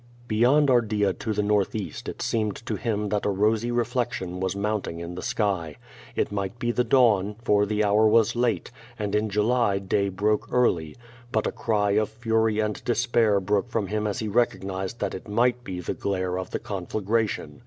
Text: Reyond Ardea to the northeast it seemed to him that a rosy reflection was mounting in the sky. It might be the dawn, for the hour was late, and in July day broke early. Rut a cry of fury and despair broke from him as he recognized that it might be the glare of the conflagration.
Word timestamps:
Reyond 0.27 0.67
Ardea 0.71 1.13
to 1.19 1.31
the 1.31 1.43
northeast 1.43 2.09
it 2.09 2.23
seemed 2.23 2.55
to 2.65 2.75
him 2.75 3.09
that 3.09 3.27
a 3.27 3.29
rosy 3.29 3.69
reflection 3.69 4.39
was 4.39 4.55
mounting 4.55 4.99
in 4.99 5.13
the 5.13 5.21
sky. 5.21 5.75
It 6.15 6.31
might 6.31 6.57
be 6.57 6.71
the 6.71 6.83
dawn, 6.83 7.35
for 7.43 7.67
the 7.67 7.83
hour 7.83 8.07
was 8.07 8.35
late, 8.35 8.71
and 8.97 9.13
in 9.13 9.29
July 9.29 9.77
day 9.77 10.09
broke 10.09 10.47
early. 10.51 10.95
Rut 11.35 11.45
a 11.45 11.51
cry 11.51 11.91
of 11.91 12.09
fury 12.09 12.57
and 12.59 12.83
despair 12.83 13.39
broke 13.39 13.69
from 13.69 13.85
him 13.85 14.07
as 14.07 14.17
he 14.17 14.27
recognized 14.27 14.99
that 15.01 15.13
it 15.13 15.27
might 15.27 15.63
be 15.63 15.79
the 15.79 15.93
glare 15.93 16.39
of 16.39 16.49
the 16.49 16.57
conflagration. 16.57 17.59